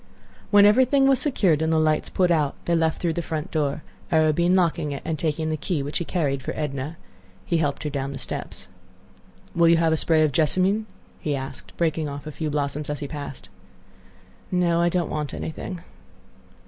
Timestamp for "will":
9.53-9.67